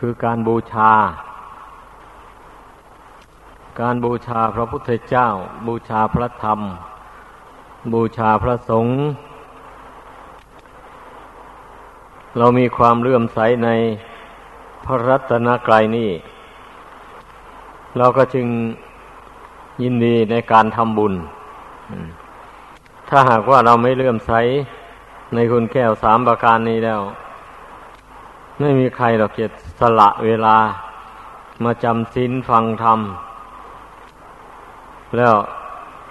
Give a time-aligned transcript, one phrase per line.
[0.00, 0.92] คือการบูชา
[3.80, 5.28] การบูชาพระพุทธเจ้า
[5.66, 6.60] บูชาพระธรรม
[7.92, 8.96] บูชาพระสงฆ์
[12.38, 13.68] เรามีความเลื่อมใสใน
[14.84, 16.10] พระรัตนกรัยนี่
[17.98, 18.46] เราก็จึง
[19.82, 21.14] ยินดีในการทำบุญ
[23.08, 24.32] ถ้าหากว่าเราไม่เลื่อมใส
[25.34, 27.00] ในคุณแก้วสามประการนี้แล้ว
[28.60, 29.48] ไม่มีใครหรอกเกีย
[29.80, 30.56] สละเวลา
[31.64, 33.00] มาจำศีลฟังธรรม
[35.16, 35.34] แล้ว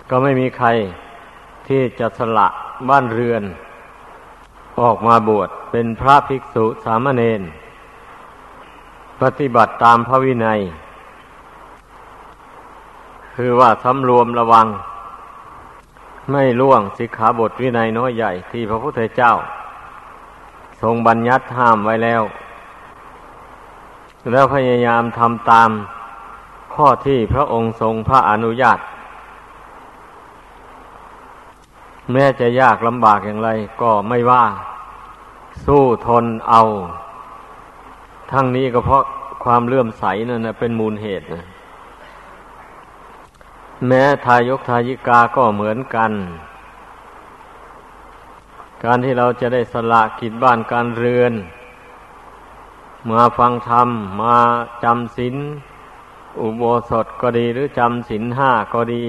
[0.09, 0.67] ก็ไม่มีใคร
[1.67, 2.47] ที่จะสละ
[2.89, 3.43] บ้านเรือน
[4.79, 7.41] ออกมาบวชเป็นพระภิกษุสามเณร
[9.21, 10.59] ปฏิบัติตามพระวินัย
[13.35, 14.67] คือว่าสำรวมระวัง
[16.31, 19.33] ไม่ล่วงสิกขาบทวินัยน้อยใหญ่ที่พระพุทธเจ้า
[20.81, 22.21] ทรงบัญญัติห้ามไว้แล้ว
[24.31, 25.69] แล้วพยายามทำตาม
[26.75, 28.79] ข้อที่พระองค์ทรงพระอนุญาต
[32.11, 33.49] แม้จะยากลำบากอย่างไร
[33.81, 34.43] ก็ไม่ว่า
[35.65, 36.61] สู้ทนเอา
[38.31, 39.03] ทั้งนี้ก็เพราะ
[39.43, 41.45] ความเลื่อมใสนั่นนะเป็นมูลเหตุนะ
[43.87, 46.11] แม้ทายกทายิกาก็เหมือนกัน
[48.83, 51.33] การที่เราจะได้สละกิจบ้านการเรือน
[53.11, 53.89] มาฟังธรรม
[54.21, 54.37] มา
[54.83, 55.35] จำศีล
[56.39, 59.05] อุโบสถก็ดีหรือจำศีลห้าก็ดี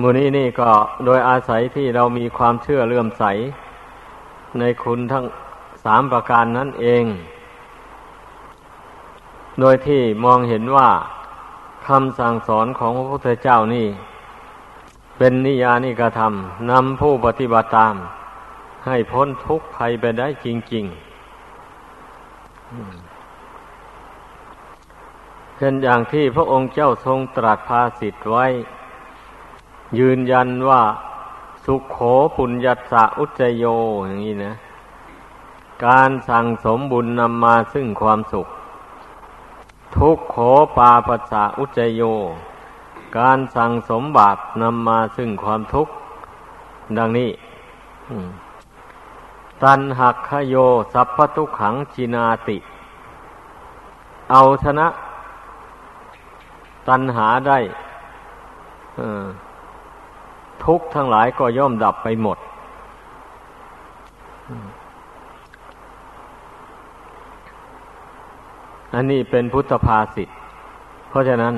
[0.00, 0.70] มูนี้นี่ก็
[1.04, 3.24] โดยอาศัยที่เรามีความเชื่อเลื่อมใส
[4.58, 5.24] ในคุณทั้ง
[5.84, 7.04] สามประการนั่นเอง
[9.60, 10.90] โดยที่มองเห็นว่า
[11.86, 13.86] คำสั่งสอนของพระพุทธเจ้านี่
[15.18, 17.94] เป็นนิยานิกระทำนำผู้ปฏิบัติตาม
[18.86, 21.05] ให้พ้นทุกข์ภัยไปได้จริง ๆ
[25.56, 28.46] เป็นอย่างที่พระองค์เจ้าทรงตรัสภาสิทธ์ไว้
[29.98, 30.82] ยืนยันว่า
[31.64, 31.98] สุขโข
[32.36, 33.64] ปุญญัสสะอุจโย
[34.06, 34.54] อย่างนี้นะ
[35.86, 38.46] การสั่งสมบุญนำมาซึ่งความสุข
[39.96, 40.36] ทุกโข
[40.76, 42.02] ปาปัสสะอุจโย
[43.18, 45.92] การสั่งสมบาปนำมาซึ่งความทุกข์
[46.98, 47.30] ดังนี้
[49.62, 50.54] ตันหักขโย
[50.92, 52.58] สัพพทุขังจินาติ
[54.30, 54.86] เอาชนะ
[56.88, 57.58] ตันหาได้
[60.64, 62.38] ทุกทั้งหลายก็ย่อมดับไปหมด
[68.94, 70.28] อันนี้เป็นพุทธภาษิต
[71.08, 71.54] เพราะฉะนั้น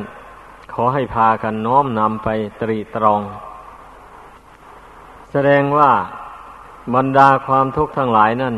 [0.72, 2.28] ขอให้พากันน้อมนำไป
[2.60, 3.20] ตรีตรอง
[5.32, 5.90] แสดงว่า
[6.94, 8.54] บรรดาความทุกข์ทั้งหลายนั่น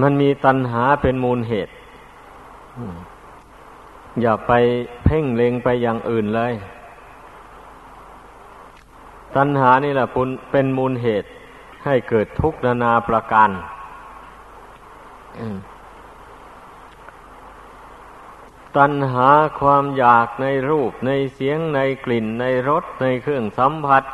[0.00, 1.72] มันมีตัณหาเป็นมูลเหตุ
[4.20, 4.52] อย่าไป
[5.04, 6.52] เพ่งเล็งไปอย่างอื่นเลย
[9.36, 10.06] ตัณหานี่แหละ
[10.52, 11.28] เป็นมูลเหตุ
[11.84, 13.50] ให้เกิดทุกข์นานาประการ
[18.76, 19.28] ตัณหา
[19.60, 24.04] ความอยากในรูปในเสียงในกลิ่นในรสในเครื่องสัมผัส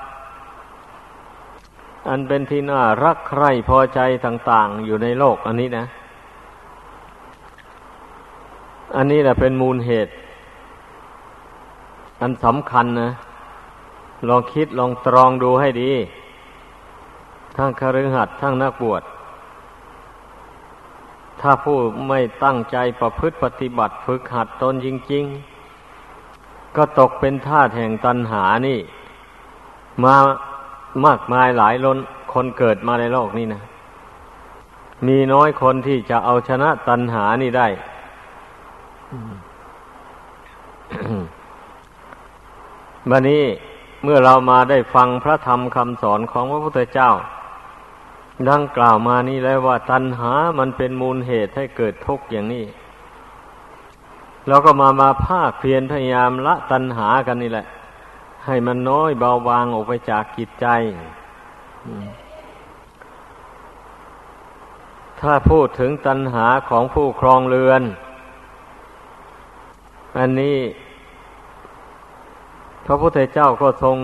[2.09, 5.85] อันเป็นที่น่ารักใคร่พอใจต่าง ๆ อยู่ในโลกอันนี้นะ
[8.97, 10.13] อันนี้แหละเป็นมูลเหตุ
[12.21, 13.11] อันสำคัญนะ
[14.29, 15.93] ลองคิดลองตรองดูให้ดี
[17.57, 19.03] ทั้งคฤหัสถ์ทั้งนักบวช
[21.41, 21.79] ถ้าผู้
[22.09, 25.25] ไม่ตั้งใจประพฤติปฏิบัติฝึกหัดตนจริง
[26.01, 28.79] ๆ ก็ตกเป็นท่าแห่งตันหานี่
[30.05, 30.17] มา
[31.05, 31.99] มากมายหลายล้น
[32.33, 33.63] คนเกิดมาในโลกนี้นะ
[35.07, 37.69] มีน้อยคนที่จะเอาชนะตันหานี่ได้
[43.11, 43.45] บันนี้
[44.05, 47.11] เมื่อเรามาได้ฟังพระธรรมคำสอนของพระพุทธเจ้า
[48.51, 52.65] ดังกล่าวมานี้แล้วว่าตัณหามันเป็นมูลเหตุให้เกิดทุกข์อย่างนี้
[54.49, 57.67] เราก็มามาภาคเพียรพยายามละตัณหากันนี่แหละ
[58.47, 60.67] ให้มันน้อยเบาบางออกไปจากกิจใจ
[65.21, 67.83] ถ้าพูดถึงตัณหาของผู้ครองเรือน
[70.19, 70.59] อันนี้
[72.87, 73.97] พระพุทธเจ้าก็ทรง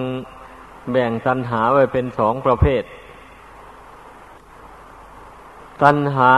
[0.91, 2.83] แบ่งตัณหาไว้เป็นสองประเภท
[5.83, 6.33] ตัณหา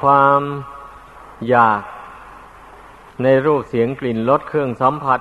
[0.00, 0.40] ความ
[1.48, 1.82] อยาก
[3.22, 5.20] ในรูปเสียงกลิ่นรสเครื่องสัมผัส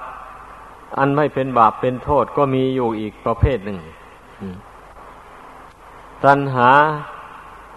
[0.97, 3.79] อันไม่เป็นบาปเป็นโทษก็มีอยู่อีกประเภทหนึ่ง
[6.25, 6.69] ตัณหา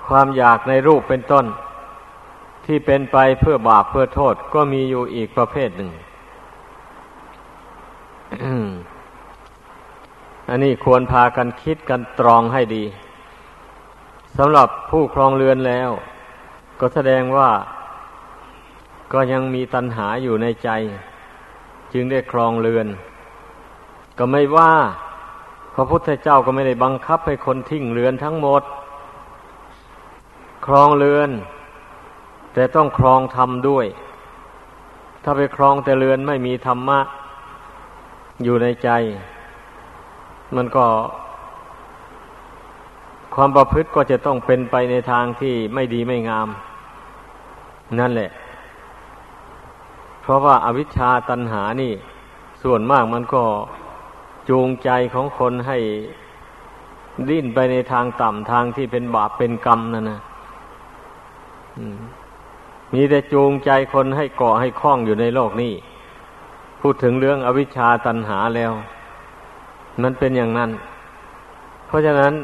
[0.08, 1.46] ความอยากในรูปเป็นต้น
[2.66, 5.90] ที่เป็นไปเพื่อบาปเพื่อโทษก็มีอยู่อีกประเภทหนึ่ง
[10.48, 12.84] อันนี้ควรพากันคิดกันตรองให้ดี
[14.38, 15.90] สำหรับผู้ครองเรือนแล้ว
[16.80, 17.50] ก็แสดงว่า
[19.12, 20.70] ก็ยังมีตัณหาอยู่ในใจ
[21.92, 22.86] จึงได้ครองเรือน
[24.18, 24.72] ก็ไม่ว่า
[25.74, 28.62] พระพุทธเจ้าก็ไม่ได้บังคับให้คนทิ้งเรือนทั้งหมด
[30.66, 31.30] ครองเรือน
[32.54, 33.86] แต่ต้องครองธรรมด้วย
[35.22, 37.00] ถ้าไปครองแต่เรือนไม่มีธรรมะ
[38.44, 38.90] อยู่ในใจ
[40.56, 40.86] มันก็
[43.34, 46.48] ความประพฤติก็จะต้องเป็นไปในทางที่ไม่ดีไม่งาม
[47.98, 48.30] นั่นแหละ
[50.30, 51.92] ราะว่าอาวิชชาตันหานี่
[52.62, 53.42] ส่วนมากมันก็
[54.48, 55.78] จูงใจของคนให้
[57.28, 60.20] ดิ้นไปในทางต่ำทางที่เป็นบาปเป็นกรรมนั่นนะ
[62.94, 65.72] มีแต่จูงใจคนให้เกาะให้คล้องอยู่ในโลกนี้
[66.80, 68.72] พูดถึงเรื่องอวิชชาตันหาแล้ว
[70.02, 70.70] มันเป็นอย่างนั้น
[71.86, 72.34] เพราะฉะนั้น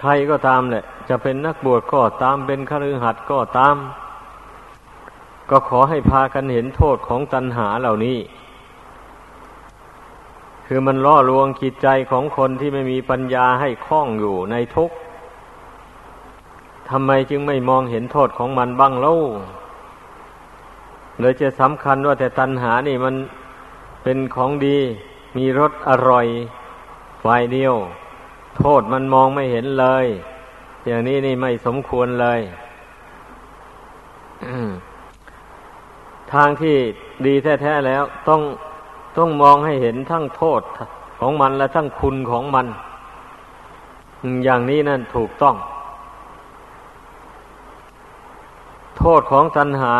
[0.00, 3.76] ใครก็ตามแหละ จะเป็นนักบวชก็ตามเป็นคฤหัสถ์ก็ตาม
[5.50, 8.18] ก็ขอให้พากันเห็นโทษของตัณหาเหล่านี้
[10.66, 14.96] คือมันล่อลวงจิตใจของคนที่ไม่มีปัญญาให้คล้องอยู่ในทุกข์
[16.90, 19.14] ทำไมจึงไม่มองเห็นโทษของมันบ้างเล่า
[21.20, 23.14] เลยจะสำคัญว่าแต่ตัณหานี่มัน
[24.02, 24.78] เป็นของดี
[25.36, 26.26] มีรสอร่อย
[27.22, 27.74] ฝ่ายเดียว
[28.58, 30.06] โทษมันมองไม่เห็นเลย
[30.86, 32.40] อย่างนี้นี่ไม่สมควรเลย
[36.32, 36.76] ทางที่
[37.26, 38.40] ดีแท้ๆแล้วต้อง
[39.18, 40.60] ต้องมองให้เห็นทั้งโทษ
[41.20, 42.66] ของมันและทั้งคุณของมัน
[44.44, 45.56] อย่างนี้นั่นถูกต้อง
[48.98, 49.94] โทษของตัณหา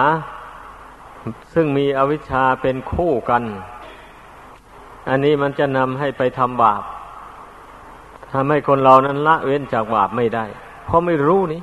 [1.54, 3.42] ซึ่งมีอวิชชาเป็นคู่กัน
[5.08, 6.82] อันนี้มันจะนำให้ไปทำบาป
[8.32, 10.44] ทำให้คนเรานั้นละเว้นจากบาปไม่ได้
[10.84, 11.62] เพราะไม่รู้นี่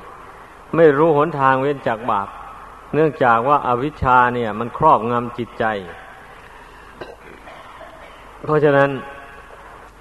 [0.76, 2.28] ไม่รู้หนทางเว้นจากบาป
[2.94, 5.66] เนื่องจากว่าอาวิชชาเนี่ย มันครอบงำจิตใจ
[8.44, 8.90] เพราะฉะนั้น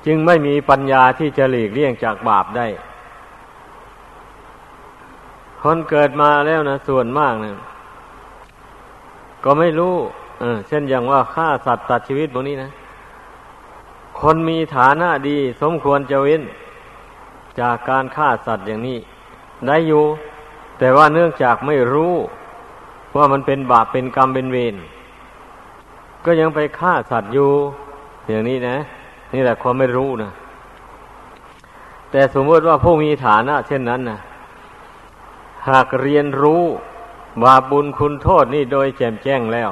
[0.07, 2.67] จึงไม่มีปัญญาที่จะหลีกเลี่ยงจากบาปได้
[5.63, 7.53] คนเกิดมาแล้วนะส่วนมากเนะ
[9.45, 9.95] ก็ไม่รู้
[10.41, 12.71] เออ เช่นอย่างว่าฆ่าสัตว์ตัดชีวิตพวกนี้นะ
[14.21, 16.43] คนมีฐานะดี สมควรจะเว้น
[17.61, 18.99] จากการฆ่าสัตว์อย่างนี้
[19.67, 20.05] ได้อยู่
[20.79, 22.15] แต่ว่าเนื่องจากไม่รู้
[23.17, 24.77] ว่ามันเป็นบาปเป็นกรรมเป็นเวร
[26.25, 27.51] ก็ยังไปฆ่าสัตว์อยู่
[28.29, 28.77] อย่างนี้นะ
[29.35, 30.31] นี่แหละความไม่รู้นะ
[32.11, 34.19] แต่สมมติว่าผู้มีฐานะ เช่นนั้นนะ
[35.69, 36.63] หากเรียนรู้
[37.45, 39.71] บาปบุญคุณโทษนี่โดยแจ่มแจ้งแล้ว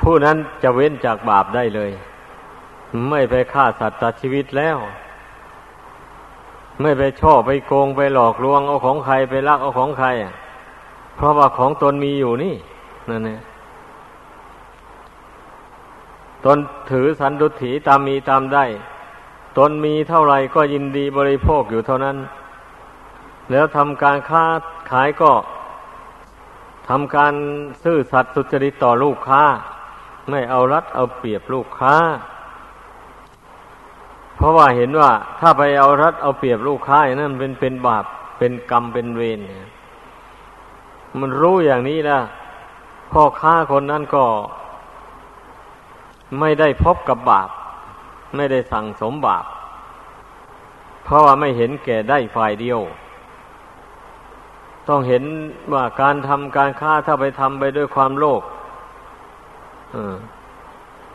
[0.00, 1.90] ผู้นั้นจะเว้นจากบาปได้เลย
[3.10, 4.78] ไม่ไปฆ่าสัตว์ตัดชีวิตแล้ว
[6.80, 10.32] ไม่ไปช่อไปโกงไปหลอกลวงเอาของใครไปลักเอาของใครอะ
[11.16, 12.54] เพราะว่าของตนมีอยู่นี่
[13.10, 13.40] นั่นเอง
[16.44, 16.58] ตน
[16.90, 18.64] ถือสันดุถีตามมีตามได้
[19.58, 22.16] ตนมีเท่าไหร่ก็ยินดีบริโภคอยู่เท่านั้น
[23.50, 24.44] แล้วทำการค้า
[24.90, 25.32] ขายก็
[26.88, 27.34] ทำการ
[27.84, 29.42] ซื่อสัตย์สุจริตต่อลูกค้า
[30.30, 31.96] ไม่เอารัดเอาเปรียบลูกค้า
[34.36, 38.04] เพราะว่าเห็นว่าถ้าไปเอารัดเอาเปรียบลูกค้าอย่างนั้นเป็นเป็นบาป
[38.38, 39.68] เป็นกรรมเป็นเวรเนี่ย
[41.20, 42.20] มันรู้อย่างนี้นะ
[43.12, 44.24] พ่อค้าคนนั้นก็
[46.40, 47.50] ไม่ได้พบกับบาป
[48.36, 49.44] ไม่ได้สั่งสมบาป
[51.04, 52.80] เพราะว่าไม่เห็นแก่ได้ฝ่ายเดียว
[54.88, 55.24] ต้องเห็น
[55.74, 58.42] ว่าการทำการค้าถ้าไปทำไปด้วยความโลภ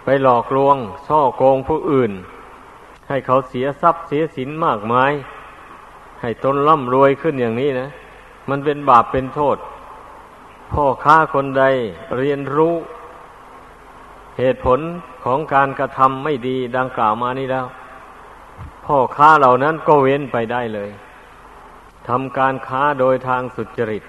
[0.04, 0.78] ไปหลอกลวง
[1.08, 2.12] ช่อโกงผู้อื่น
[3.10, 5.12] ให้เขาเสียทรัพย์เสียสินมากมาย
[6.22, 7.90] ให้ตนร่ำรวยขึ้นอย่างนี้นะ
[8.50, 9.58] มันเป็นบาปเป็นโทษ
[10.72, 11.64] พ่อค้าคนใด
[12.18, 12.74] เรียนรู้
[14.38, 14.80] เหตุผล
[15.24, 17.68] ของการกระทำไม่ดีดังกล่าวมานี้แล้ว
[18.86, 20.90] พ่อค้าเหล่านั้นก็เว้นไปได้เลย
[22.08, 24.04] ทำการค้าโดยทางสุจริต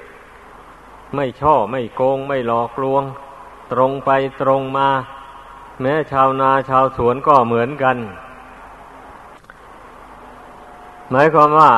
[1.14, 3.02] ไม่ช่อไม่โกงไม่หลอกลวง
[3.72, 4.10] ตรงไป
[4.42, 4.88] ตรงมา
[5.80, 7.96] แม้ชาวนาชาวสวนก็เหมือนกัน
[11.10, 11.72] หมายความว่า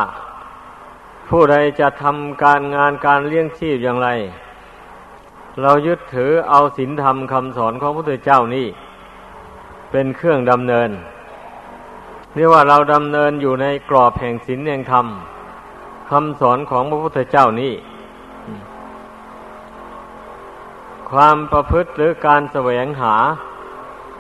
[1.29, 4.09] ผู้ใดจะทำการงานการเลี้ยงชีพอย่างไร
[5.61, 8.67] เรายึดถือเอาศีลธรรมคำสอนของพระพุทธเจ้านี่
[9.91, 10.91] เป็นเครื่องดำเนิน
[12.35, 15.07] เรียกว่าเราดำเนินอยู่ในกรอบแห่งศีลแห่งธรรม
[16.11, 17.75] คำสอนของพระพุทธเจ้านี่
[21.11, 23.15] ความประพฤติหรือการแสวงหา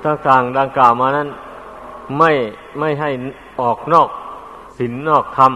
[0.04, 1.28] ต่างๆดังกล่าวมานั้น
[2.18, 2.30] ไม่
[2.78, 3.10] ไม่ให้
[3.60, 4.08] ออกนอก
[4.78, 5.52] ศีลนนอกธรรม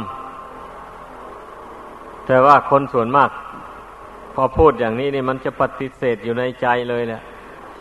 [2.26, 3.30] แต่ว่าคนส่วนมาก
[4.38, 7.23] พอพูดอย่างนี้นี่มันจะปฏิเสธอยู่ในใจเลยแหละ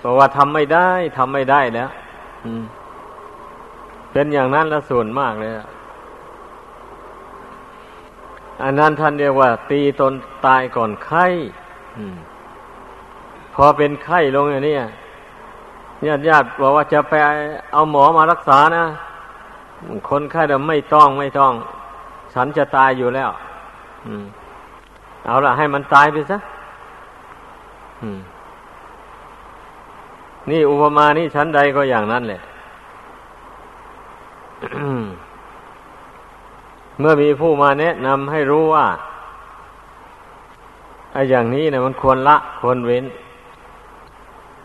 [0.03, 1.89] บอกว่าทำไม่ได้ทำไม่ได้แล้ว
[4.11, 5.53] เป็นอย่างนั้นละส่วนมากเลย
[8.63, 10.13] อันนั้นท่านเรียกว่า ตีตน
[10.45, 11.25] ตายก่อนไข้
[13.55, 14.75] พอเป็นไข้ลงอย่างนี้
[16.07, 17.13] ญาติญาติบอกว่าจะไป
[17.73, 18.85] เอาหมอมารักษานะ
[20.09, 21.53] คนไข้เดิมไม่ต้องไม่ต้อง
[22.33, 23.29] ฉันจะตายอยู่แล้ว
[25.25, 26.37] เอาละให้มันตายไปซะ
[30.49, 32.41] นี่อุปมานี่ชั้นใดก็อย่างนั้นแหละ
[36.99, 38.87] เมื่อมีผู้มาแนะนำให้รู้ว่า
[41.13, 43.05] ไอ้อย่างนี้นะมันควรละควรเว้น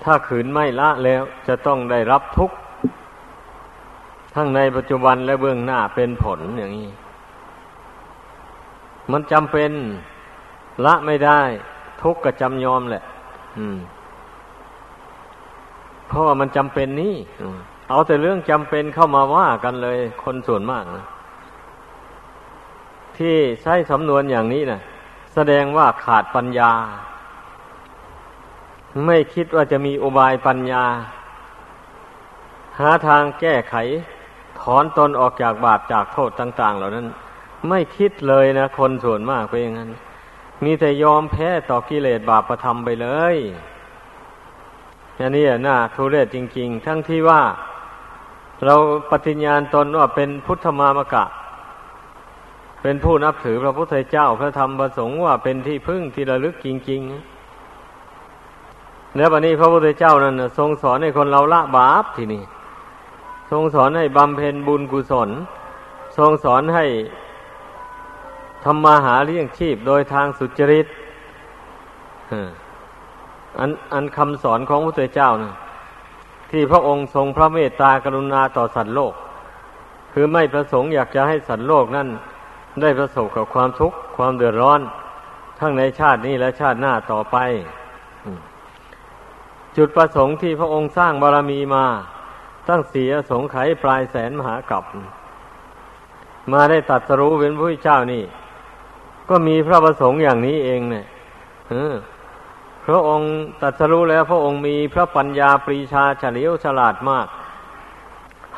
[0.02, 2.56] ถ้าขืนไม่ละแล้วจะต้องได้รับทุกข์
[4.34, 6.90] ทั้งในปัจจุบันและเบื้องหน้าเป็นผลอย่างนี้
[9.10, 9.70] มันจำเป็น
[10.84, 11.40] ละไม่ได้
[12.02, 13.02] ทุกข์ก็จำยอมแหละ
[16.08, 17.14] เพราะว่ามันจำเป็นนี่
[17.88, 21.06] เอาแต่เรื่องจำเป็นเข้ามาว่ากันเลย คนส่วนมากนะ
[23.18, 24.80] ที่ใช้สำนวนอย่างนี้นะ
[25.34, 26.72] แสดงว่าขาดปัญญา
[29.06, 30.84] ไม่คิดว่าจะมีอุบายปัญญา
[32.78, 33.74] หาทางแก้ไข
[34.60, 37.06] ถอนตนออกจากบาปจากโทษต่าง ๆ เหล่านั้น
[37.68, 39.90] ไม่คิดเลยนะ คนส่วนมากเป็นอย่างนั้น
[40.64, 43.36] มีแต่ยอมแพ้ต่อกิเลสบาปประทำไปเลย
[45.18, 47.42] อันนี้น่าทุเรศจริง ๆ ทั้งที่ว่า
[48.64, 48.74] เรา
[49.10, 51.24] ปฏิญญาณตนว่าเป็นพุทธมามกะ
[52.82, 62.42] เป็นผู้นับถือพระพุทธเจ้าพระธรรมประสงค์ว่าเป็นที่พึ่งที่ระลึกจริง ๆ แล้ววันนี้พระพุทธเจ้านั้นทรงสอนให้คนเราละบาปที่นี่
[63.50, 65.30] ทรงสอนให้บำเพ็ญบุญกุศล
[66.18, 66.84] ทรงสอนให้
[68.64, 70.86] ทำมาหาเลี้ยงชีพโดยทางสุจริต
[73.58, 75.54] อันอันคำสอนของพระพุทธเจ้านะ
[76.50, 79.14] ที่พระองค์ทรงพระเมตตากรุณาต่อสัตว์โลก
[80.12, 82.08] คือไม่ประสงค์อยากจะให้สัตว์โลกนั้น
[82.80, 84.80] ได้ประสบกับความทุกข์ความเดือดร้อน
[85.60, 87.36] ทั้งในชาตินี้และชาติหน้าต่อไป
[89.76, 91.84] จุดประสงค์ที่พระองค์สร้างบารมีมา
[92.68, 94.84] ตั้งเสียสงไขปลายแสนมหากรัป
[96.52, 98.22] มาได้ตัดสรู้เป็นพระเจ้านี่
[99.30, 101.06] ก็มีพระประสงค์อย่างนี้เองเนี่ย
[102.86, 107.26] พระองค์ตรัสรู้แล้ว พระองค์มีพระปัญญาปรีชาเฉลียวฉลาดมาก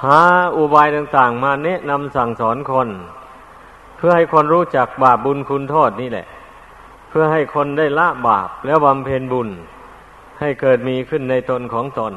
[0.05, 0.21] หา
[0.57, 2.89] อุบายต่างๆ มาแนะนำสั่งสอนคน
[3.97, 6.27] เพื่อให้คนรู้จักบาปบุญคุณโทษนี่แหละ
[7.09, 9.49] เพื่อให้คนได้ละบาปแล้วบำเพ็ญบุญ
[10.41, 12.13] ให้เกิดมีขึ้นในตนของตน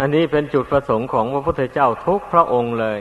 [0.00, 3.00] อันนี้เป็นจุดประสงค์ของพระพุทธเจ้าทุกพระองค์เลย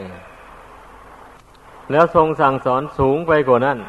[1.91, 3.79] แล้วทรงสั่งสอนสูงไปกว่านั้น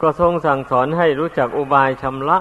[0.00, 2.38] ก็ทรงสั่งสอนให้รู้จักอุบายชำระ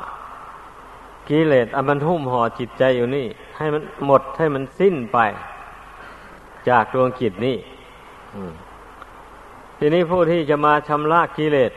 [1.30, 5.18] กิเลสอันมันหุ้มห่อจิตใจอยู่นี่ ให้มันหมดให้มันสิ้นไป
[6.70, 7.58] จากดวงจิตนี่
[9.78, 11.72] ทีนี้ผู้ที่จะมาชำระกิเลส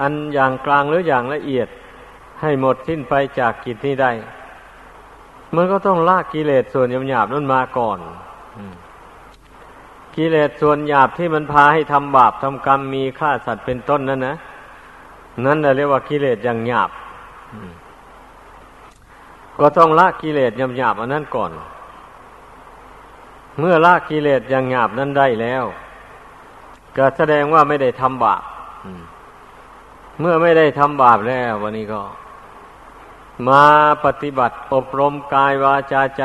[0.00, 1.68] อันอย่างกลางหรืออย่างละเอียด
[2.42, 4.12] ให้หมดสิ้นไปจากกิจนี้ได้
[5.56, 7.98] มันก็ต้องลากกิเลสส่วนหยาบๆนั้นมาก่อน
[10.16, 14.36] กิเลสส่วนหยาบที่มันพาให้ทำบาปทำกรรมมีฆ่าสัตว์เป็นต้นนั่นนะ
[15.44, 16.90] นั่นเรียกว่ากิเลสอย่างหยาบ
[19.60, 21.50] ก็ต้องละกิเลสยำหยาบอันนั้นก่อน
[23.58, 25.64] เมื่อละกิเลสอย่างหยาบนั้นได้แล้ว
[26.96, 28.42] ก็แสดงว่าไม่ได้ทำบาป
[30.20, 32.02] เมื่อไม่ได้ทำบาปแล้ว วันนี้ก็
[33.48, 33.64] มา
[34.04, 36.24] ปฏิบัติอบรมกายวาจาใจ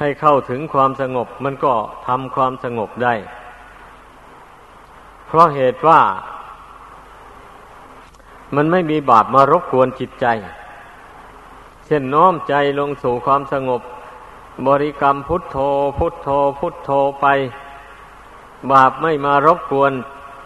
[0.00, 1.74] ให้เข้าถึงความสงบมันก็
[2.06, 3.14] ทำความสงบได้
[5.26, 6.00] เพราะเหตุว่า
[8.54, 10.26] มันไม่มีบาปมารบกวนจิตใจ
[11.86, 13.82] เช่นน้อมใจลงสู่ความสงบ
[14.66, 15.58] บริกรรมพุทโธ
[15.98, 16.28] พุทโธ
[16.58, 16.90] พุทโธ
[17.20, 17.26] ไป
[18.72, 19.92] บาปไม่มารบกวน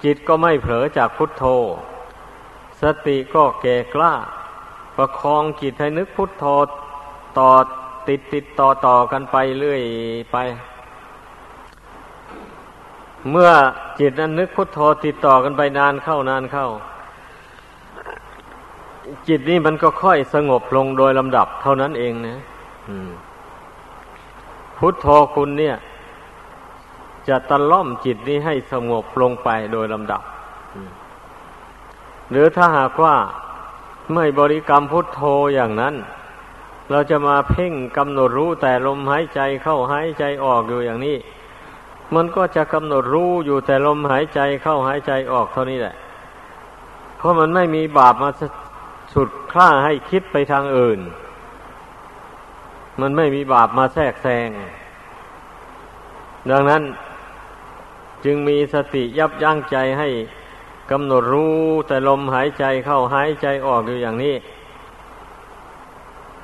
[0.05, 1.45] จิตก็ไม่เผลอจากพุทโธ
[2.81, 4.15] สติก็แก่กล้า
[4.97, 6.45] ประคองจิตให้นึกพุทโธ
[7.39, 7.51] ต่อ
[8.09, 9.83] ติดติดต่อต่อกันไปเรื่อย
[10.33, 10.37] ไป
[13.31, 13.51] เมื่อ
[14.01, 16.69] จิตนั้นนึกพุทโธติดต่อกันไปนานเข้านานเข้า
[19.29, 22.39] จิตนี้มันก็ค่อยสงบลงโดยลำดับเท่านั้นเองนะ
[24.79, 25.77] พุทโธคุณเนี่ย
[27.29, 30.23] จะตะล่อมจิตนี้ให้สงบลงไปโดยลำดับ
[32.31, 33.17] หรือถ้าหากว่า
[34.15, 35.23] ไม่บริกรรมพุทโธ
[35.55, 35.95] อย่างนั้น
[36.91, 41.17] เราจะมาเพ่งกำหนดรู้แต่ลมหายใจเข้าหายใจออกอยู่อย่างนี้
[42.15, 45.95] มันก็จะกำหนดรู้อยู่แต่ลมหายใจเข้าหายใจออกเท่านี้แหละ
[47.19, 48.31] เพราะมันไม่มีบาปมา
[49.15, 51.01] สุดคล้าให้คิดไปทางอื่น
[53.01, 54.49] มันไม่มีบาปมาแทรกแซง
[56.51, 56.83] ดังนั้น
[58.25, 60.09] จึงมีสติยับยั้งใจให้
[60.91, 61.57] กำหนดรู้
[61.89, 64.35] แต่ลมหายใจเข้าหายใจออกอยู่อย่างนี้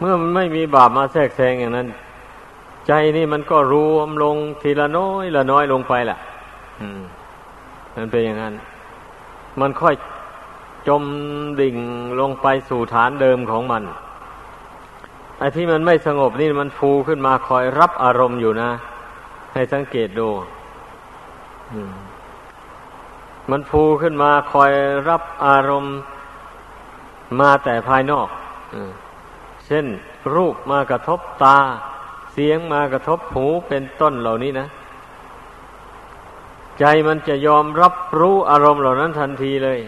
[0.00, 1.88] เมื่อมันไม่มีบาปมาแทรกแซงอย่างนั้น
[2.87, 6.19] ใจนี่มันก็รวมลงทีละน้อยละน้อยลงไปแหละ
[7.97, 8.54] มันเป็นอย่างนั้น
[9.61, 9.95] มันค่อย
[10.88, 11.04] จม
[11.61, 11.76] ดิ่ง
[12.21, 13.83] ลงไปสู่ฐานเดิมของมัน
[15.38, 18.71] ไอ้ที่มันไม่สงบนี่มันฟูขึ้นมาคอยรับอารมณ์อยู่นะ
[19.54, 20.28] ให้สังเกตดู
[23.50, 24.73] มันฟูขึ้นมาคอย
[25.09, 25.95] รับอารมณ์
[27.40, 28.28] มาแต่ภายนอก
[28.73, 29.87] เช่น
[30.35, 31.59] รูปมากระทบตา
[32.33, 34.69] เสียงมากระทบหูเป็นต้นเหล่านี้นะ
[36.79, 39.81] ใจมันจะยอมรับรู้อารมณ์เหล่านั้นทันทีเลย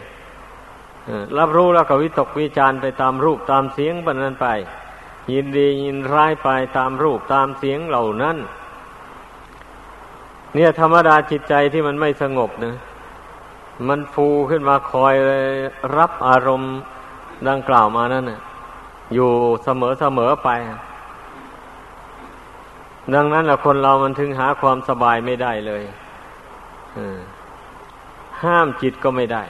[1.38, 4.48] รับรู้แล้วก็วิตกวิจารไปตามรูปตามเสียงบนนั้นไป
[5.32, 6.48] ยินดียินร้ายไป
[6.78, 8.36] ตามรูปตามเสียงเหล่านั้น
[10.54, 12.76] เนี่ยธรรมดาจิตใจที่มันไม่สงบนะ
[13.88, 15.44] มันฟูขึ้นมาคอยเลย
[15.96, 16.74] รับอารมณ์
[17.48, 18.40] ดังกล่าวมานั่นนะ
[19.14, 19.30] อยู่
[19.64, 20.48] เสมอเสมอไป
[23.14, 25.82] ดังนั้นแหละคนเรามันถึงหาความสบายไม่ได้เลย
[28.42, 29.42] ห้ามจิตก็ไม่ได้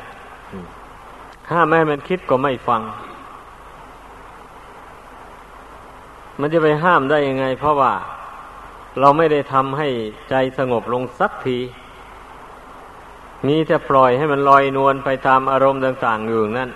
[1.52, 2.82] ห้ามไม่ให้มันคิดก็ไม่ฟัง
[6.40, 7.92] มันจะไปห้ามได้ยังไง เพราะว่า
[9.00, 9.88] เราไม่ได้ทำให้
[10.30, 11.58] ใจสงบลงสักที
[13.46, 16.70] มีแต่ปล่อยให้มันลอยนวลไปตามอารมณ์ต่าง ๆ อยู่นั่น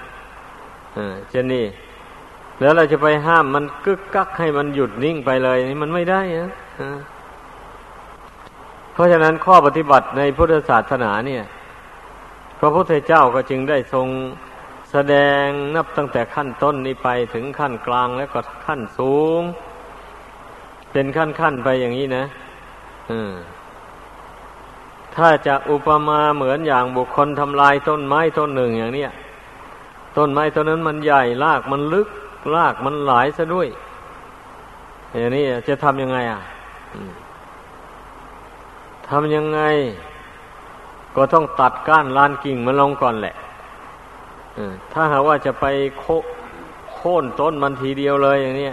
[1.30, 1.64] เช่นนี้
[2.60, 6.50] แล้วเราจะไปห้ามมันกึกกักให้มันหยุดนิ่งไปเลยนี่มันไม่ได้นะ
[8.92, 11.44] เพราะฉะนั้นข้อปฏิบัติในพุทธศาสนาเนี่ย
[12.60, 14.06] พระพุทธเจ้าก็จึงได้ทรง
[14.90, 19.42] แสดงนับตั้งแต่ขั้นต้นนี้ไปถึงขั้นกลางแล้วก็ขั้นสูง
[20.92, 22.24] เป็นขั้นขั้นไปอย่างนี้นะ
[25.16, 29.10] ถ้าจะอุปมาเหมือนอย่างบุคคลทำลายต้นไม้ต้นหนึ่งอย่างเนี้ย
[30.16, 32.08] ต้นไม้ต้นนั้นมันใหญ่รากมันลึก
[32.54, 33.68] รากมันหลายซะด้วย
[35.18, 36.40] อย่างนี้จะทำยังไงอะ
[39.08, 39.60] ทำยังไง
[41.16, 43.34] ก็ต้องตัดก้านลานกิ่งมันลงก่อนแหละ
[44.92, 45.64] ถ้าหากว่าจะไป
[45.98, 46.04] โค
[46.94, 48.68] โค่นต้นมันทีเดียวเลยอย่างนี้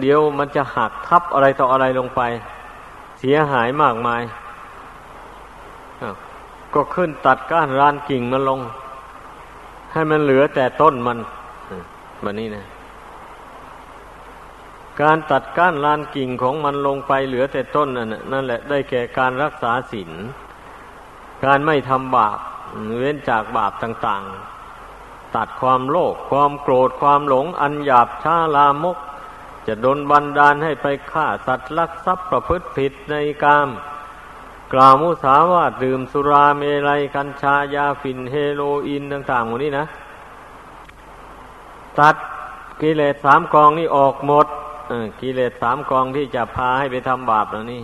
[0.00, 2.20] เดี๋ยวมันจะหักทับอะไรต่ออะไรลงไป
[3.18, 4.22] เสียหายมากมาย
[6.74, 8.60] ก็ขึ้นตัดก้านรานกิ่งมันลง
[9.92, 11.18] ให้มันเหลือแต่ต้นมัน
[12.22, 12.64] แบบนี้นะ
[15.02, 20.10] การตัดก้านรานกิ่งของมันลงไปเหลือแต่ต้นนั่นนั่นแหละได้แก่การรักษาศีล
[21.44, 22.38] การไม่ทำบาป
[22.98, 28.98] เว้นจากบาปต่างๆ ตัดความโลภความโกรธความหลงอันหยาบช้าลามก
[29.66, 33.68] จะดนบันดาลให้ไปฆ่าสัตว์ลักทรัพย์ประพฤติผิดในกาม
[34.72, 39.86] กล่าวมุสาวาทดื่มสุราเมลัยกัญชายาฝิ่นเฮโรอีนต่างๆหมดนี้นะ
[41.98, 42.16] ตัด
[42.80, 44.46] กิเลสสามกองนี่ออกหมด
[45.20, 47.82] กิเลสสามกองที่จะพาให้ไปทำบาปแล้วนี่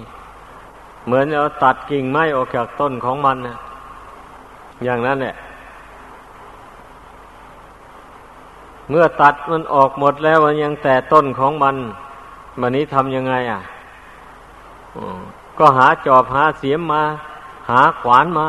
[1.06, 3.56] เหมือนเราตัดกิ่งไม้ออกจากต้นของมันนะ
[4.84, 5.34] อย่างนั้นแหละ
[8.90, 11.76] เมื่อตัดมันออกหมดแล้วมันยังแต่ต้นของมัน
[12.60, 13.60] มันนี้ทำยังไง อะ
[15.58, 17.02] ก็หาจอบหาเสียมมา
[17.70, 18.46] หาขวานมา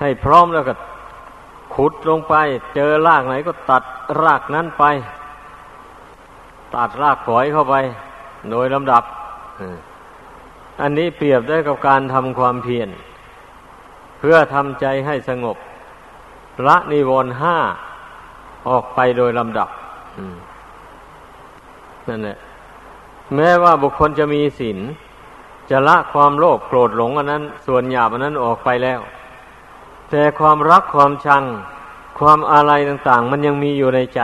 [0.00, 0.74] ให้พร้อมแล้วก็
[1.74, 2.34] ขุดลงไป
[2.74, 3.82] เจอรากไหนก็ตัด
[4.22, 4.84] รากนั้นไป
[6.74, 7.74] ตัดรากฝอยเข้าไป
[8.50, 9.02] โดยลำดับ
[10.80, 12.88] อันนี้เปรียบได้กับการทำความเพียร
[14.18, 15.56] เพื่อทำใจให้สงบ
[16.66, 17.56] ละนิวรณ์ห้า
[18.68, 19.68] ออกไปโดยลำดับ
[22.08, 22.38] นั่นแหละ
[23.34, 24.78] แม้ว่าบุคคลจะมีศีล
[25.70, 29.00] จะละความโลภโกรธหลงอันนั้น ส่วนหยาบอันนั้นออกไปแล้ว
[30.10, 31.44] แต่ความรักความชัง
[32.18, 34.20] ความอะไรต่าง ๆ มันยังมีอยู่ในใจ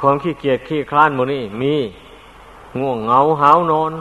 [0.00, 1.74] ความขี้เกียจขี้คลานโมนี่มี
[2.78, 3.92] ง่วงเหงาหานอน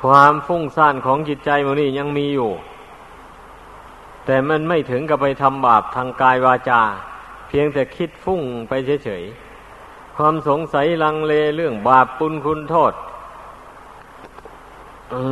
[0.00, 2.50] ความฟุ้งซ่านของจิตใจโมนี่ยังมีอยู่
[4.24, 6.80] แต่มันไม่ถึงกับไปทำบาปทางกายวาจา
[7.48, 8.72] เพียงแต่คิดฟุ้งไป
[9.04, 12.92] เฉยๆความสงสัยลังเลเรื่องบาปปุญคุณโทษ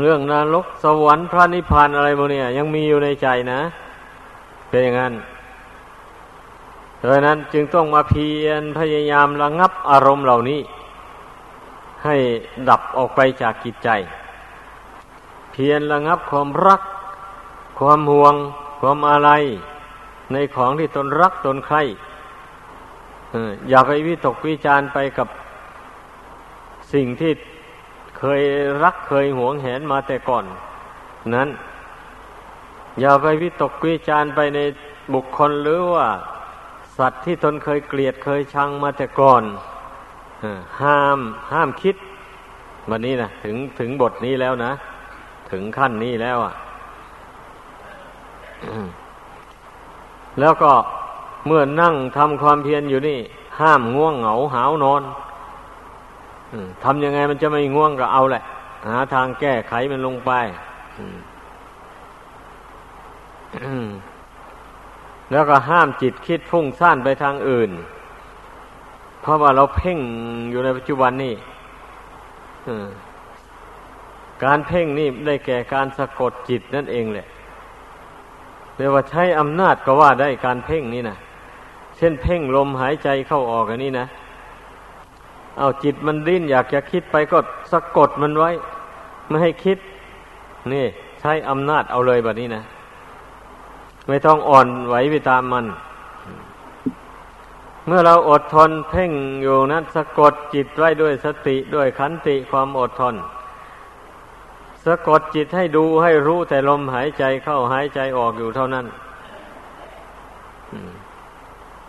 [0.03, 3.61] เรื่องนรกสวรรค์พระนิพพานอะไรพวกนี้ยังมีอยู่ในใจนะ
[4.69, 5.15] เป็นอย่างนั้น
[7.07, 10.61] ดังนั้นจึงต้องมาเพียรพยายามระงับอารมณ์เหล่านี้
[12.05, 12.17] ให้
[12.69, 13.89] ดับออกไปจากกิจใจ
[15.53, 16.81] เพียรระงับความรัก
[17.79, 18.35] ความห่วง
[18.81, 19.31] ความอะไร
[20.33, 21.77] ในของที่ตนรักตนใคร
[23.69, 25.29] อย่าไปวิตกวิจารไปกับ
[26.93, 27.33] สิ่งที่
[28.19, 28.43] เคย
[28.83, 30.45] รักเคยหวงแหนมาแต่ก่อน
[31.35, 31.49] นั้น
[33.01, 34.59] อย่าไปวิตกวิจารไปใน
[35.15, 36.07] บุคคลหรือว่า
[36.97, 39.43] สัตว์ที่ตนเคยเกลียดเคยชังมาแต่ก่อน
[40.83, 41.19] ห้าม
[41.53, 41.97] ห้ามคิด
[42.91, 44.73] วันนี้นะถึงถึงบทนี้แล้วนะ
[45.51, 46.55] ถึงขั้นนี้แล้วอะ
[50.41, 50.73] แล้วก็
[51.47, 53.19] เมื่อนั่งทำความเพียรอยู่นี่
[53.61, 55.03] ห้ามง่วงเหงาหาวนอน
[56.85, 58.43] ทำยังไงมันจะไม่ง่วงก็เอาแหละ
[58.87, 60.31] หาทางแก้ไขมันลงไป
[65.31, 67.71] แล้วก็ห้ามจิตคิดฟุ้งซ่านไปทางอื่น
[69.21, 69.99] เพราะว่าเราเพ่ง
[70.51, 71.35] อยู่ในปัจจุบันนี่
[74.45, 77.27] การเพ่งนี่ได้แก่การสะกดจิตนั่นเองแหละ
[78.77, 81.17] เรียกว่าใช้อำนาจก็ว่าได้การเพ่งนี่นะ
[81.97, 84.07] เช่นเพ่งลมหายใจเข้าออกอันนี้นะ
[85.59, 87.39] เอาจิตมันดิ้นอยากจะคิดไปก็
[87.73, 88.51] สะกดมันไว้
[89.29, 89.79] ไม่ให้คิด
[90.73, 90.87] นี่
[91.21, 92.63] ใช้อำนาจเอาเลยแบบนี้นะ
[94.07, 95.67] ไม่ต้องอ่อนไหวไปตามมัน
[97.87, 99.13] เมื่อเราอดทนเพ่ง
[99.43, 103.15] อยู่นั้นสะกดจิตไว้ด้วยสติด้วยขันติความอดทน
[104.85, 108.87] สะกดจิตให้ดูให้รู้แต่ลมหายใจเข้าหายใจออกอยู่เท่านั้น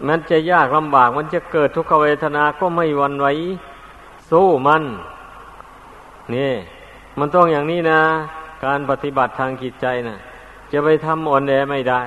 [0.07, 3.27] มันจะยากลำบากมันจะเกิดทุกขเวทนาก็ไม่วันไหว
[4.29, 4.83] สู้มัน
[6.35, 6.53] นี่
[7.19, 8.01] มันต้องอย่างนี้นะ
[8.65, 10.17] การปฏิบัติทางจิตใจนะ่ะ
[10.75, 12.01] จะไปทำอ่อนแอไม่ได้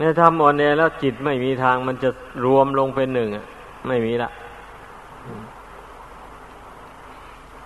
[0.00, 2.10] ถ้าทำอ่อนแอแล้วจิตไม่มีทางมันจะ
[2.44, 3.46] รวมลงเป็นหนึ่งอะ
[3.88, 4.30] ไม่มีละ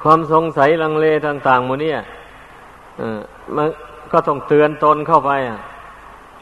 [0.02, 1.98] ความสงสัยลังเลต่างๆมูเนี่ย
[3.56, 3.68] มัน
[4.12, 5.58] ก็ต้องเตือนตนเข้าไปอะ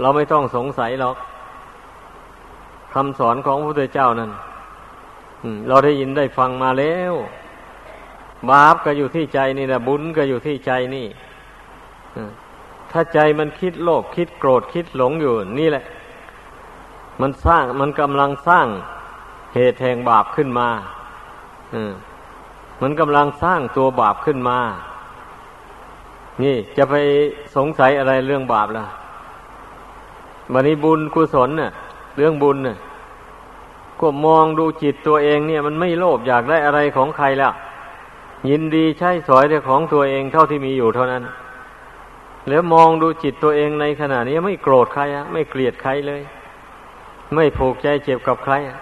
[0.01, 1.17] เราไม่ต้องสงสัยหรอก
[2.95, 4.31] คำสอนของพระพุทธเจ้านั้น
[5.69, 7.15] เราได้ยินได้ฟังมาแล้ว
[8.51, 11.07] บาปก็อยู่ที่ใจนี่นะบุญก็อยู่ที่ใจนี่
[12.97, 15.85] ถ้าใจมันคิดโลภคิดโกรธคิดหลงอยู่ นี่แหละ
[17.21, 18.67] มันสร้างมันกำลังสร้าง
[19.55, 20.69] เหตุแห่งบาปขึ้นมา
[21.75, 21.93] อม
[22.83, 24.59] มันกำลังสร้างตัวบาปขึ้นมา
[26.43, 26.95] นี่จะไป
[27.57, 28.85] สงสัยอะไรเรื่องบาปล่ะ
[30.53, 31.71] วันนี้บุญกุศลเนี่ย
[32.17, 32.77] เรื่องบุญเนี่ย
[34.01, 37.53] ก็มองดูจิตตัวเองเนี่ย มันไม่โลภอยากได้อะไรของใครแล้ว
[38.49, 41.23] ยินดีใช้สอยแต่ของตัวเองเท่าที่มีอยู่เท่านั้น
[42.49, 46.23] แล้วมองดูจิตตัวเองในขณะนี้ไม่โกรธใครอะไม่เกลียดใครเลย
[47.35, 48.79] ไม่ผูกใจเจ็บกับใครอะ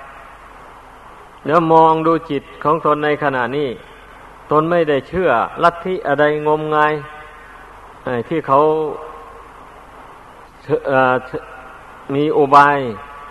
[1.47, 3.69] แล้วมองดูจิตของตนในขณะนี้
[4.51, 5.31] ตนไม่ได้เชื่อ
[5.65, 6.93] ลัทธิอะไรงมงาย
[8.29, 8.61] ที่เขา
[12.15, 12.79] มีอุบาย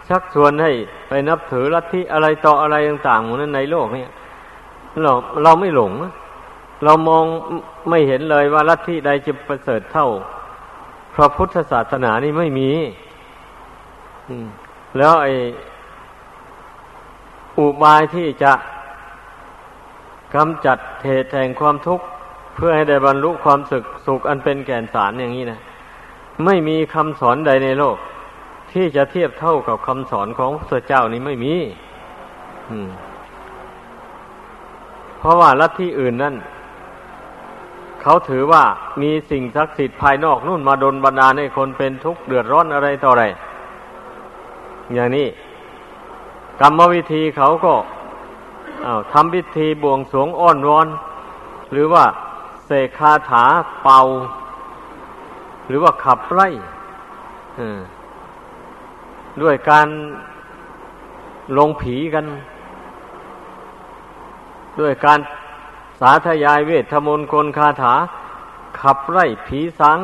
[0.10, 0.72] ชักชวนให้
[1.08, 4.06] ไปนับถือลัทธิอะไรต่ออะไรต่างๆหมดนั้นในโลกเนี้
[5.04, 5.12] เรา
[5.44, 5.92] เราไม่หลง
[6.84, 7.26] เรามอง
[7.90, 10.08] ไม่เห็นเลยว่าลัทธิใดจะประเสริฐเท่า
[11.16, 12.70] พระพุทธศาสนานี่ไม่มี
[14.98, 15.34] แล้วไอ้
[17.58, 18.54] อุบายที่จะ
[20.36, 22.06] กำจัดเหตุแห่งความทุกข์
[22.56, 25.60] เพื่อให้ได้บรรลุความสุขสุขอันเป็นแก่นสารอย่างนี้นะ
[26.46, 27.98] ไม่มีคำสอนใดในโลก
[28.72, 31.54] ที่จะเทียบเท่ากับคำสอนของพระเจ้านี้ไม่มี
[35.20, 36.36] เพราะว่าลัทธิอื่นนั่น
[38.02, 38.64] เขาถือว่า
[39.02, 43.26] มีสิ่งศักดิ์สิทธิ์ภายนอกนู่นมาดนบันดาลให้คนเป็นทุกข์เดือดร้อนอะไรต่ออะไร
[44.94, 45.28] อย่างนี้
[46.62, 47.74] กรรมวิธีเขาก็
[49.14, 50.88] ทำพิธีบวงสรวงอ้อนวอน
[51.72, 52.06] หรือว่า
[52.66, 53.44] เสกคาถา
[53.84, 54.02] เป่า
[55.68, 56.48] หรือว่าขับไล่
[59.42, 59.88] ด้วยการ
[61.58, 62.26] ลงผีกัน
[64.80, 65.20] ด้วยการ
[66.02, 67.96] สาธยายเวทมนต์คนคาถา
[68.82, 70.00] ขับไล่ผีสัง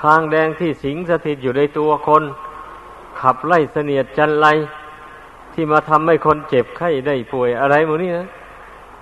[0.00, 2.22] คางแดงที่สิงสถิตอยู่ในตัวคน
[3.20, 4.46] ขับไล่เสนียดจันไร
[5.52, 8.28] ที่มาทำให้คนเจ็บไข้ได้ป่วยอะไรหมดนี่นะ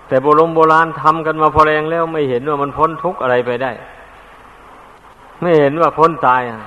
[0.09, 3.73] แต่โบรมโบราณทำกันมาพอแรงแล้วไม่เห็นว่ามันพ้นทุกข์อะไรไปได้
[5.41, 6.61] ไม่เห็นว่าพ้นตายอะ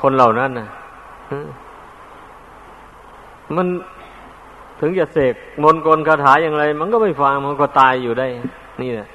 [0.00, 0.68] คนเหล่านั้นนะ
[3.56, 3.66] มัน
[4.80, 8.28] ถึงจะเสกมนต์กลคาถาอย่างไร มันก็ไม่ฟังมันก็ตายอยู่ได้
[8.82, 9.08] นี่แหละ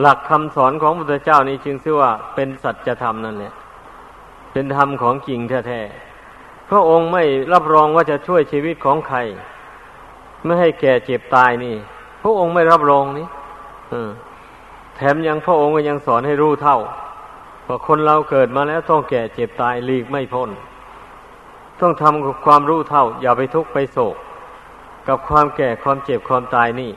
[0.00, 3.52] หลักคำสอนของพระพุทธเจ้านี้จึงชื่อว่าเป็นสัจธรรมนั่นแหละ
[4.52, 9.18] เป็นธรรมของจริงแท้ๆพระองค์ไม่รับรองว่าจะช่วยชีวิตของใคร
[10.44, 11.74] ไม่ให้แก่เจ็บตายนี่
[12.22, 13.26] พระองค์ไม่รับรองนี่
[14.96, 16.78] แถมยังพระองค์ก็ยังสอนให้รู้เท่า
[17.68, 20.50] ว่าคนเราเกิดมาแล้วต้องแก่เจ็บตายหลีกไม่พ้น
[21.80, 24.16] ต้องทำกับความรู้เท่า อย่าไปทุกข์ไปโศก
[25.08, 26.90] กับความแก่ความเจ็บความตายนี่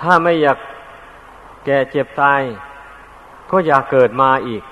[0.00, 0.58] ถ้าไม่อยาก
[1.64, 2.40] แก่เจ็บตาย
[3.50, 4.62] ก็อย่าเกิดมาอีก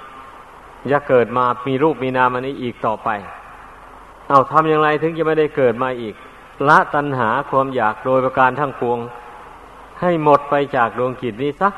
[0.89, 3.09] อย่าเกิดมามีรูปมีนามอันนี้อีกต่อไป
[4.29, 6.15] เอาทำอย่างไรถึงจะไม่ได้เกิดมาอีก
[6.69, 8.99] ละตัณหาความอยากโดยประการทั้งปวง
[10.01, 11.75] ให้หมดไปจากดวงจิตนี้สัก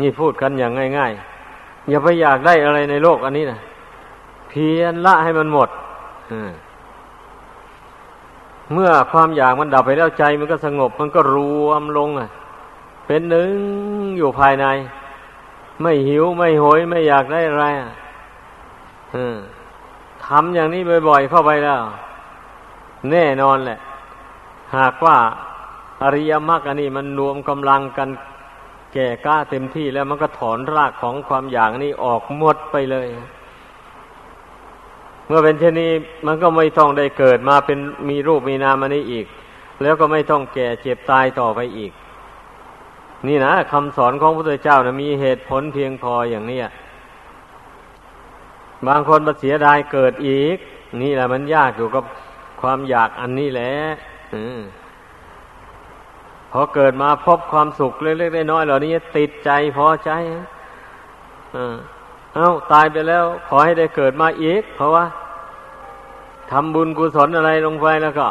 [0.00, 1.12] นี่พูดกันอย่างง่าย
[1.50, 3.58] ๆ อย่าไปอยากได้อะไรในโลกอันนี้นะ
[4.48, 5.68] เพียรละให้มันหมด
[8.72, 12.30] เมื่อความอยากมันดับไปแล้วใจ มันก็สงบมันก็รวมลงอะ
[13.06, 13.54] เป็นหนึ่ง
[14.16, 14.66] อยู่ภายใน
[15.82, 17.92] ไม่หิวไม่โหยไม่อยากได้อะไรอะ
[20.24, 21.82] ทำอย่างนี้บ่อย ๆ เข้าไปแล้ว
[23.10, 23.78] แน่นอนแหละ
[24.76, 25.16] หากว่า
[26.02, 28.08] อริยมรรคอันนี้มันรวมกำลังกัน
[28.92, 33.06] แก่กล้าเต็มที่แล้วมันก็ถอนรากของความอยากนี้ออกหมดไปเลย
[35.28, 35.92] เมื่อเป็นเช่นนี้
[36.26, 39.26] มันก็ไม่ต้องได้เกิดมาเป็นมีรูปมีนามอันนี้อีก
[39.82, 41.92] แล้วก็ไม่ต้องแก่เจ็บตายต่อไปอีก
[43.26, 46.60] นี่นะคำสอนของพระพุทธเจ้านะมีเหตุผลเพียงพออย่างนี้
[48.86, 50.56] บางคนมาเสียดายเกิดอีก
[51.02, 52.04] นี่แหละมันยากอยู่กับ
[52.60, 53.72] ความอยากอันนี้แหละ
[56.52, 60.10] พอเกิดมาพบความสุขเล็กๆน้อยๆเหล่านี้ติดใจพอใจ
[62.38, 65.04] เอา้าตายไปแล้ว ขอให้ได้เกิดมาอีก เพราะว่า
[66.50, 68.28] ทำบุญกุศลอะไรลงไปแล้วก็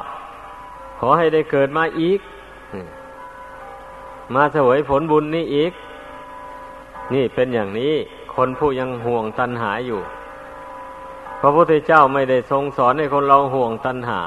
[1.00, 2.20] ขอให้ได้เกิดมาอีก
[4.34, 5.72] มาเสวยผลบุญนี้อีก
[7.14, 7.94] นี่เป็นอย่างนี้
[8.36, 10.02] คนผู้ยังห่วงตัณหาอยู่
[11.40, 14.22] พระพุทธเจ้าไม่ได้ทรงสอนให้คนเราห่วงตัณหา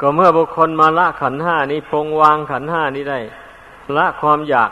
[0.00, 3.20] ก็เมื่อบุคคลมาละขันห้านี้ปรงวางขันห้านี้ได้
[3.96, 4.70] ละความอยาก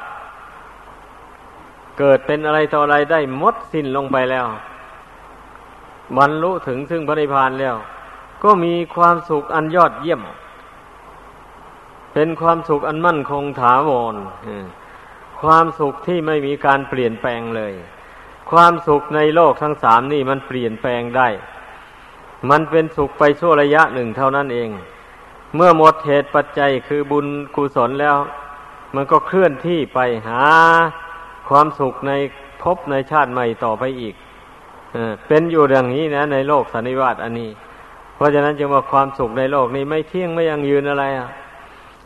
[1.98, 4.46] เกิดเป็นอะไรต่ออะไรได้มดสิ้นลงไปแล้ว
[6.16, 7.76] บรรลุถึงซึ่งพระนิพพานแล้ว
[8.44, 10.20] ก็มีความสุขอันยอดเยี่ยม
[12.12, 14.16] เป็นความสุขอันมั่นคงถาวร
[15.42, 17.72] ความสุขที่ไม่มีการเปลี่ยนแปลงเลย
[18.50, 21.28] ความสุขในโลกทั้งสามนี่มันเปลี่ยนแปลงได้
[22.50, 24.68] มันเป็นสุขไปชั่วระยะหนึ่งเท่านั้นเอง
[25.54, 28.16] เมื่อหมดเหตุปัจจัยคือบุญกุศลแล้ว
[28.94, 30.42] มันก็เคลื่อนที่ไปหา
[31.52, 32.12] ความสุขใน
[32.62, 34.14] ภพในชาติใหม่ต่อไปอีก
[35.28, 37.50] เป็นอยู่อย่างนี้นะ ในโลกสันนิวาตอันนี้
[38.14, 41.28] เพราะฉะนั้นจึงว่าความสุขในโลกนี้ไม่เที่ยงไม่ยังยืนอะไรอะ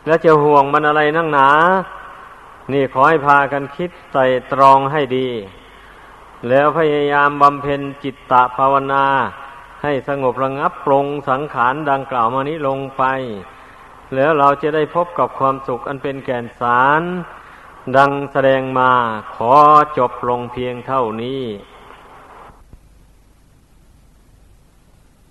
[0.05, 1.49] แล้วจะห่วงมันอะไรนั่งหนา
[2.73, 5.27] นี่ขอให้พากันคิดใส่ตรองให้ดี
[6.49, 9.05] แล้วพยายามบำเพ็ญจิตตะภาวนา
[9.83, 13.03] ให้สงบระงับปรงสังขารดังกล่าวมานี้ลงไป
[14.15, 17.03] แล้วเราจะได้พบกับความสุขอันเป็นแก่นสาร
[17.95, 18.91] ดังแสดงมา
[19.35, 19.53] ขอ
[19.97, 21.43] จบลงเพียงเท่านี้